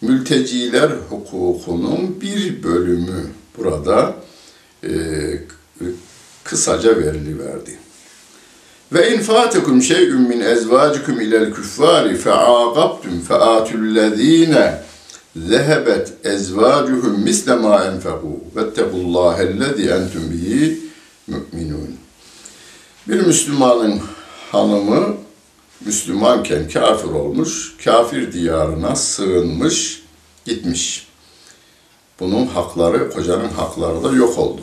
Mülteciler 0.00 0.90
hukukunun 1.10 2.20
bir 2.20 2.62
bölümü 2.62 3.26
burada 3.58 4.14
e, 4.84 4.90
kısaca 6.44 6.96
veriliverdi. 6.96 7.78
Ve 8.92 9.14
in 9.14 9.20
fatikum 9.20 9.82
şey'un 9.82 10.20
min 10.20 10.40
ezvacikum 10.40 11.20
ilel 11.20 11.52
küffari 11.52 12.16
fe'aqabtum 12.16 13.20
fe'atullezine 13.28 14.82
zehebet 15.36 16.12
ezvacuhum 16.24 17.20
misle 17.20 17.54
ma 17.54 17.84
enfeku 17.84 18.40
vettegullâhellezî 18.56 19.88
entum 19.88 20.30
bihi 20.30 20.80
mü'minun. 21.26 21.96
Bir 23.08 23.26
Müslümanın 23.26 24.00
hanımı 24.52 25.16
Müslümanken 25.86 26.68
kafir 26.68 27.08
olmuş, 27.08 27.76
kafir 27.84 28.32
diyarına 28.32 28.96
sığınmış, 28.96 30.02
gitmiş. 30.44 31.08
Bunun 32.20 32.46
hakları, 32.46 33.10
kocanın 33.10 33.48
hakları 33.48 34.04
da 34.04 34.16
yok 34.16 34.38
oldu. 34.38 34.62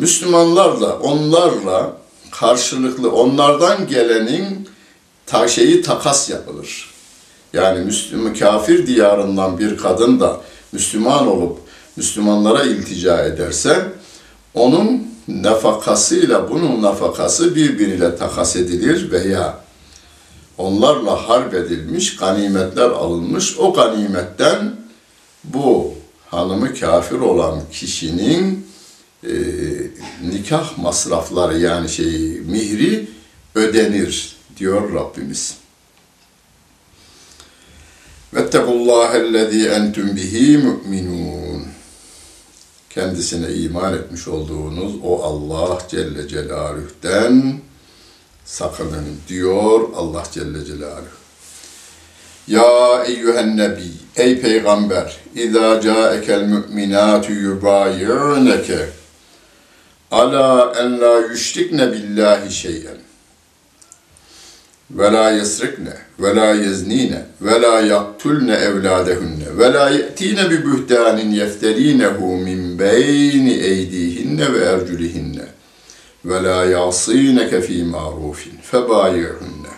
Müslümanlarla, 0.00 0.98
onlarla 0.98 1.96
karşılıklı, 2.30 3.12
onlardan 3.12 3.86
gelenin 3.86 4.68
ta 5.26 5.48
şeyi 5.48 5.82
takas 5.82 6.30
yapılır. 6.30 6.90
Yani 7.52 7.84
Müslüman 7.84 8.34
kafir 8.34 8.86
diyarından 8.86 9.58
bir 9.58 9.76
kadın 9.76 10.20
da 10.20 10.40
Müslüman 10.72 11.26
olup 11.26 11.58
Müslümanlara 11.96 12.62
iltica 12.62 13.24
ederse 13.24 13.92
onun 14.54 15.06
nafakasıyla 15.28 16.50
bunun 16.50 16.82
nafakası 16.82 17.54
birbiriyle 17.54 18.16
takas 18.16 18.56
edilir 18.56 19.10
veya 19.12 19.60
onlarla 20.58 21.28
harp 21.28 21.54
edilmiş, 21.54 22.16
ganimetler 22.16 22.90
alınmış. 22.90 23.58
O 23.58 23.72
ganimetten 23.72 24.72
bu 25.44 25.94
hanımı 26.30 26.74
kafir 26.74 27.18
olan 27.18 27.60
kişinin 27.72 28.69
e, 29.24 29.32
nikah 30.30 30.78
masrafları 30.78 31.58
yani 31.58 31.88
şey 31.88 32.40
mihri 32.40 33.08
ödenir 33.54 34.36
diyor 34.56 34.94
Rabbimiz. 34.94 35.54
Vettegullâhellezî 38.34 39.68
entüm 39.68 40.16
bihi 40.16 40.58
mu'minûn. 40.58 41.66
Kendisine 42.90 43.54
iman 43.54 43.94
etmiş 43.94 44.28
olduğunuz 44.28 44.92
o 45.04 45.22
Allah 45.22 45.78
Celle 45.90 46.28
Celaluh'ten 46.28 47.60
sakının 48.44 49.06
diyor 49.28 49.88
Allah 49.96 50.22
Celle 50.32 50.64
Celaluhu. 50.64 51.20
Ya 52.48 53.04
eyyühen 53.04 53.56
nebi, 53.56 53.82
ey 54.16 54.40
peygamber, 54.40 55.16
İzâ 55.34 55.80
câekel 55.80 56.42
mü'minâtu 56.42 57.32
yubâyi'neke 57.32 58.99
ala 60.10 60.72
en 60.80 61.00
la 61.00 61.20
yüşrikne 61.20 61.92
billahi 61.92 62.52
şey'en. 62.52 62.98
Ve 64.90 65.12
la 65.12 65.30
yesrikne 65.30 65.92
ve 66.18 66.36
la 66.36 66.54
yeznine 66.54 67.22
ve 67.40 67.62
la 67.62 67.80
yaktulne 67.80 68.54
evladehunne 68.54 69.58
ve 69.58 69.72
la 69.72 69.90
ye'tine 69.90 70.50
bi 70.50 70.66
bühtanin 70.66 71.30
yefterinehu 71.30 72.36
min 72.36 72.78
beyni 72.78 73.52
eydihinne 73.52 74.52
ve 74.52 74.64
erculihinne 74.64 75.44
ve 76.24 76.42
la 76.42 76.64
yasineke 76.64 77.60
fi 77.60 77.84
marufin 77.84 78.58
febayi'hunne. 78.62 79.74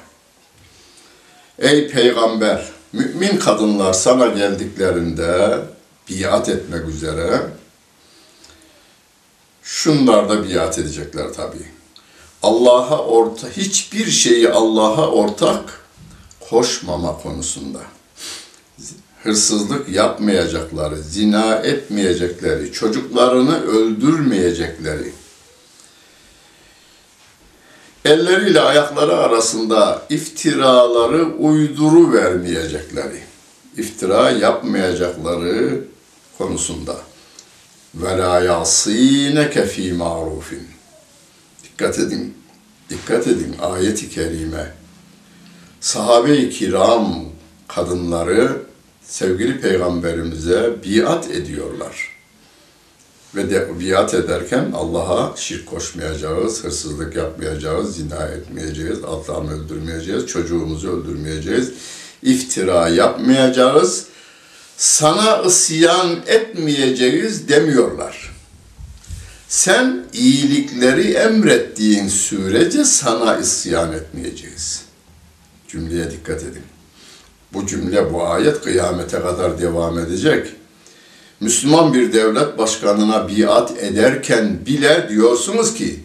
Ey 1.58 1.88
peygamber 1.88 2.64
mümin 2.92 3.36
kadınlar 3.36 3.92
sana 3.92 4.26
geldiklerinde 4.26 5.58
biat 6.10 6.48
etmek 6.48 6.88
üzere 6.88 7.40
şunlar 9.62 10.28
da 10.28 10.48
biat 10.48 10.78
edecekler 10.78 11.32
tabii. 11.36 11.66
Allah'a 12.42 12.98
orta 12.98 13.48
hiçbir 13.48 14.10
şeyi 14.10 14.50
Allah'a 14.50 15.10
ortak 15.10 15.80
koşmama 16.40 17.18
konusunda. 17.18 17.78
Hırsızlık 19.22 19.88
yapmayacakları, 19.88 21.02
zina 21.02 21.54
etmeyecekleri, 21.54 22.72
çocuklarını 22.72 23.62
öldürmeyecekleri, 23.66 25.12
elleriyle 28.04 28.60
ayakları 28.60 29.16
arasında 29.16 30.02
iftiraları 30.10 31.24
uyduru 31.24 32.12
vermeyecekleri, 32.12 33.20
iftira 33.76 34.30
yapmayacakları 34.30 35.84
konusunda 36.38 36.96
ve 37.94 38.18
la 38.18 38.40
yasineke 38.40 39.66
fi 39.66 39.92
marufin. 39.92 40.66
Dikkat 41.64 41.98
edin, 41.98 42.34
dikkat 42.90 43.26
edin 43.26 43.56
ayet-i 43.60 44.10
kerime. 44.10 44.72
Sahabe-i 45.80 46.50
kiram 46.50 47.24
kadınları 47.68 48.62
sevgili 49.04 49.60
peygamberimize 49.60 50.70
biat 50.84 51.30
ediyorlar. 51.30 52.12
Ve 53.34 53.50
de 53.50 53.80
biat 53.80 54.14
ederken 54.14 54.72
Allah'a 54.74 55.36
şirk 55.36 55.66
koşmayacağız, 55.66 56.64
hırsızlık 56.64 57.16
yapmayacağız, 57.16 57.96
zina 57.96 58.24
etmeyeceğiz, 58.24 59.04
atlarını 59.04 59.64
öldürmeyeceğiz, 59.64 60.26
çocuğumuzu 60.26 60.88
öldürmeyeceğiz, 60.88 61.72
iftira 62.22 62.88
yapmayacağız, 62.88 64.06
sana 64.82 65.40
ısyan 65.40 66.16
etmeyeceğiz 66.26 67.48
demiyorlar. 67.48 68.32
Sen 69.48 70.04
iyilikleri 70.12 71.12
emrettiğin 71.12 72.08
sürece 72.08 72.84
sana 72.84 73.36
isyan 73.36 73.92
etmeyeceğiz. 73.92 74.82
Cümleye 75.68 76.10
dikkat 76.10 76.42
edin. 76.42 76.62
Bu 77.52 77.66
cümle, 77.66 78.12
bu 78.12 78.26
ayet 78.26 78.60
kıyamete 78.60 79.20
kadar 79.20 79.60
devam 79.60 79.98
edecek. 79.98 80.46
Müslüman 81.40 81.94
bir 81.94 82.12
devlet 82.12 82.58
başkanına 82.58 83.28
biat 83.28 83.70
ederken 83.82 84.66
bile 84.66 85.06
diyorsunuz 85.08 85.74
ki, 85.74 86.00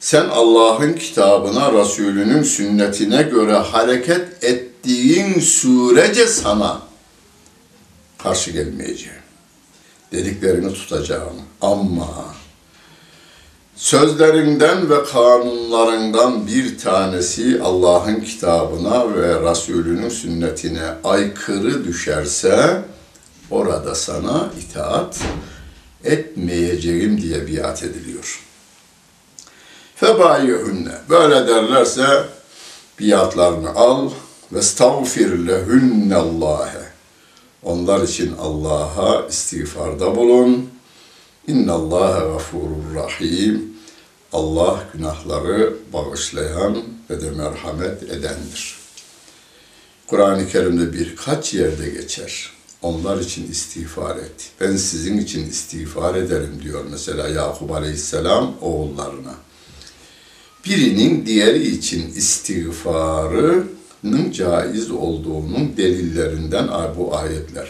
sen 0.00 0.28
Allah'ın 0.28 0.92
kitabına, 0.92 1.72
Resulünün 1.72 2.42
sünnetine 2.42 3.22
göre 3.22 3.54
hareket 3.54 4.44
ettiğin 4.44 5.40
sürece 5.40 6.26
sana 6.26 6.93
karşı 8.24 8.50
gelmeyeceğim. 8.50 9.22
Dediklerini 10.12 10.74
tutacağım. 10.74 11.42
Ama 11.60 12.24
sözlerinden 13.76 14.90
ve 14.90 15.04
kanunlarından 15.04 16.46
bir 16.46 16.78
tanesi 16.78 17.60
Allah'ın 17.62 18.20
kitabına 18.20 19.14
ve 19.14 19.50
Resulünün 19.50 20.08
sünnetine 20.08 20.94
aykırı 21.04 21.84
düşerse 21.84 22.82
orada 23.50 23.94
sana 23.94 24.50
itaat 24.60 25.20
etmeyeceğim 26.04 27.20
diye 27.22 27.48
biat 27.48 27.82
ediliyor. 27.82 28.40
Febayihünne 29.96 30.94
böyle 31.08 31.48
derlerse 31.48 32.24
biatlarını 33.00 33.70
al 33.74 34.10
ve 34.52 34.62
stağfir 34.62 35.46
lehunnallâhe 35.46 36.83
onlar 37.64 38.02
için 38.02 38.34
Allah'a 38.38 39.26
istiğfarda 39.28 40.16
bulun. 40.16 40.70
İnnallâhe 41.46 42.20
gafurur 42.20 42.94
rahim. 42.94 43.74
Allah 44.32 44.84
günahları 44.92 45.76
bağışlayan 45.92 46.82
ve 47.10 47.20
de 47.20 47.30
merhamet 47.30 48.02
edendir. 48.02 48.76
Kur'an-ı 50.06 50.48
Kerim'de 50.48 50.92
birkaç 50.92 51.54
yerde 51.54 51.90
geçer. 51.90 52.50
Onlar 52.82 53.20
için 53.20 53.50
istiğfar 53.50 54.16
et. 54.16 54.50
Ben 54.60 54.76
sizin 54.76 55.18
için 55.18 55.50
istiğfar 55.50 56.14
ederim 56.14 56.60
diyor 56.62 56.84
mesela 56.90 57.28
Yakup 57.28 57.72
Aleyhisselam 57.72 58.54
oğullarına. 58.60 59.34
Birinin 60.64 61.26
diğeri 61.26 61.68
için 61.68 62.12
istiğfarının 64.04 64.30
caiz 64.30 64.90
olduğunun 64.90 65.76
delillerinden 65.76 66.68
bu 66.98 67.16
ayetler. 67.16 67.68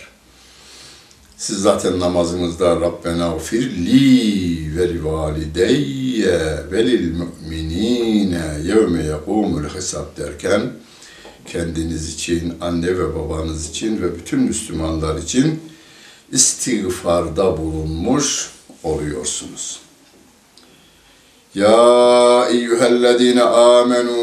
Siz 1.37 1.59
zaten 1.59 2.01
namazınızda 2.01 2.81
Rabbena 2.81 3.37
ufir 3.37 3.62
li 3.62 4.77
ve 4.77 4.88
li 4.88 5.05
valideyye 5.05 6.40
ve 6.70 6.87
lil 6.87 7.12
müminine 7.12 8.59
yevme 8.64 9.05
yekumul 9.05 9.64
hesap 9.64 10.16
derken 10.16 10.73
kendiniz 11.47 12.14
için, 12.14 12.55
anne 12.61 12.99
ve 12.99 13.14
babanız 13.14 13.70
için 13.70 14.03
ve 14.03 14.16
bütün 14.16 14.40
Müslümanlar 14.40 15.18
için 15.18 15.61
istiğfarda 16.33 17.59
bulunmuş 17.59 18.51
oluyorsunuz. 18.83 19.84
Ya 21.55 22.49
eyyühellezine 22.51 23.43
amenu 23.43 24.17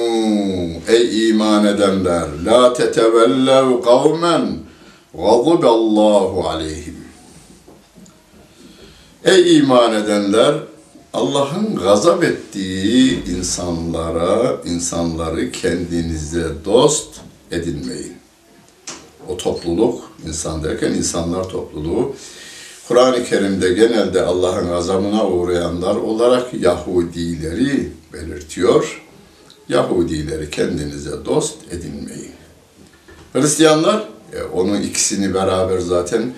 ey 0.88 1.30
iman 1.30 1.65
edenler 1.65 2.28
la 2.46 2.74
tetevellev 2.74 3.82
kavmen 3.82 4.60
gaziballahu 5.13 6.50
aleyhim 6.50 7.02
Ey 9.26 9.58
iman 9.58 9.94
edenler 9.94 10.56
Allah'ın 11.13 11.76
gazap 11.76 12.24
ettiği 12.24 13.26
insanlara, 13.26 14.62
insanları 14.65 15.52
kendinize 15.52 16.52
dost 16.65 17.15
edinmeyin. 17.52 18.13
O 19.30 19.38
topluluk, 19.38 20.12
insan 20.28 20.63
derken 20.63 20.91
insanlar 20.91 21.50
topluluğu, 21.50 22.15
Kur'an-ı 22.91 23.23
Kerim'de 23.23 23.73
genelde 23.73 24.21
Allah'ın 24.21 24.67
gazabına 24.67 25.27
uğrayanlar 25.27 25.95
olarak 25.95 26.54
Yahudileri 26.54 27.89
belirtiyor. 28.13 29.01
Yahudileri 29.69 30.49
kendinize 30.49 31.25
dost 31.25 31.56
edinmeyin. 31.73 32.32
Hristiyanlar, 33.34 34.04
e, 34.34 34.43
onun 34.43 34.82
ikisini 34.82 35.34
beraber 35.34 35.80
zaten 35.80 36.34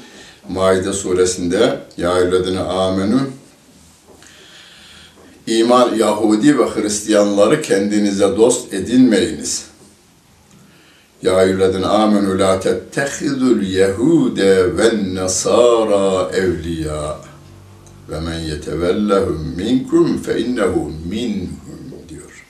Maide 0.50 0.94
suresinde 0.94 1.80
Ya 1.98 2.20
eyyühellezine 2.20 2.60
amenü 2.60 3.20
İman 5.48 5.96
Yahudi 5.96 6.60
ve 6.60 6.66
Hristiyanları 6.66 7.62
kendinize 7.62 8.38
dost 8.38 8.74
edinmeyiniz. 8.74 9.66
Ya 11.23 11.43
eyyühellezine 11.43 11.87
amenü 11.87 12.39
la 12.39 12.61
tettehidul 12.61 13.63
yehude 13.63 14.77
ve 14.77 15.15
nasara 15.15 16.31
evliya 16.31 17.17
ve 18.11 18.21
men 18.21 18.39
yetevellehum 18.39 19.55
minkum 19.57 20.23
fe 20.23 20.41
innehu 20.41 20.93
minhum 21.11 21.49
diyor. 22.09 22.47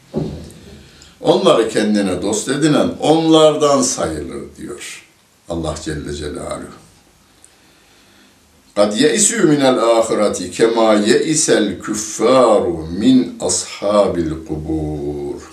Onları 1.20 1.68
kendine 1.68 2.22
dost 2.22 2.48
edinen 2.48 2.88
onlardan 3.00 3.82
sayılır 3.82 4.42
diyor 4.58 5.04
Allah 5.48 5.74
Celle 5.84 6.14
Celaluhu. 6.14 6.78
قَدْ 8.78 8.92
يَئِسُوا 9.04 9.42
مِنَ 9.52 9.62
الْآخِرَةِ 9.74 10.38
كَمَا 10.58 10.88
يَئِسَ 11.10 11.46
الْكُفَّارُ 11.62 12.62
مِنْ 13.02 13.16
أَصْحَابِ 13.48 14.14
الْقُبُورِ 14.28 15.51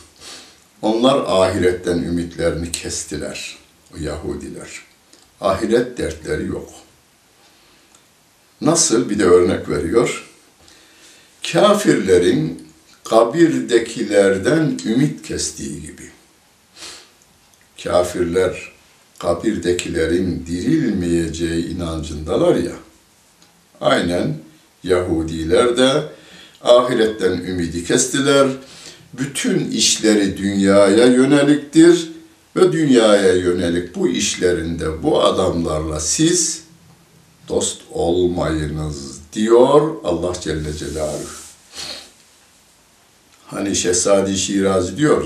onlar 0.82 1.24
ahiretten 1.26 1.98
ümitlerini 1.98 2.72
kestiler, 2.72 3.58
o 3.94 3.96
Yahudiler. 4.02 4.68
Ahiret 5.40 5.98
dertleri 5.98 6.46
yok. 6.46 6.68
Nasıl 8.60 9.10
bir 9.10 9.18
de 9.18 9.24
örnek 9.24 9.68
veriyor. 9.68 10.30
Kafirlerin 11.52 12.68
kabirdekilerden 13.04 14.78
ümit 14.86 15.22
kestiği 15.22 15.82
gibi. 15.82 16.10
Kafirler 17.82 18.72
kabirdekilerin 19.18 20.46
dirilmeyeceği 20.46 21.66
inancındalar 21.66 22.56
ya. 22.56 22.72
Aynen 23.80 24.34
Yahudiler 24.82 25.76
de 25.76 26.02
ahiretten 26.62 27.32
ümidi 27.32 27.84
kestiler. 27.84 28.48
Bütün 29.12 29.70
işleri 29.70 30.36
dünyaya 30.36 31.06
yöneliktir 31.06 32.12
ve 32.56 32.72
dünyaya 32.72 33.34
yönelik 33.34 33.94
bu 33.94 34.08
işlerinde 34.08 35.02
bu 35.02 35.22
adamlarla 35.22 36.00
siz 36.00 36.62
dost 37.48 37.82
olmayınız 37.92 39.20
diyor 39.32 39.94
Allah 40.04 40.32
Celle 40.40 40.72
Celaluhu. 40.72 41.40
Hani 43.46 43.76
Şehzadi 43.76 44.36
Şirazi 44.36 44.96
diyor, 44.96 45.24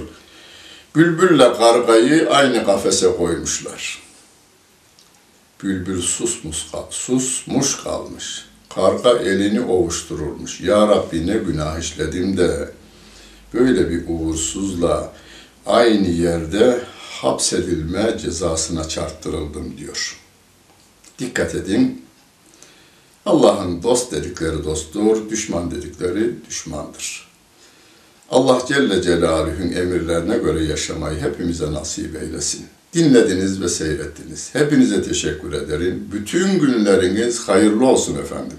bülbülle 0.97 1.53
kargayı 1.53 2.31
aynı 2.31 2.65
kafese 2.65 3.17
koymuşlar. 3.17 4.03
Bülbül 5.63 6.03
susmuş, 6.03 6.67
susmuş 6.91 7.83
kalmış. 7.83 8.45
Karga 8.75 9.19
elini 9.19 9.61
ovuştururmuş. 9.61 10.61
Ya 10.61 10.89
Rabbi 10.89 11.27
ne 11.27 11.37
günah 11.37 11.79
işledim 11.79 12.37
de 12.37 12.71
böyle 13.55 13.91
bir 13.91 14.03
uğursuzla 14.09 15.13
aynı 15.67 16.09
yerde 16.09 16.81
hapsedilme 16.99 18.19
cezasına 18.19 18.89
çarptırıldım 18.89 19.77
diyor. 19.79 20.21
Dikkat 21.19 21.55
edin. 21.55 22.05
Allah'ın 23.27 23.83
dost 23.83 24.13
dedikleri 24.13 24.65
dosttur, 24.65 25.31
düşman 25.31 25.71
dedikleri 25.71 26.33
düşmandır. 26.49 27.29
Allah 28.31 28.63
Celle 28.69 29.03
Celaluhu'nun 29.03 29.73
emirlerine 29.73 30.39
göre 30.39 30.65
yaşamayı 30.65 31.21
hepimize 31.21 31.73
nasip 31.73 32.23
eylesin. 32.23 32.67
Dinlediniz 32.95 33.63
ve 33.63 33.69
seyrettiniz. 33.69 34.51
Hepinize 34.53 35.03
teşekkür 35.03 35.53
ederim. 35.53 36.09
Bütün 36.13 36.59
günleriniz 36.59 37.49
hayırlı 37.49 37.87
olsun 37.87 38.19
efendim. 38.19 38.57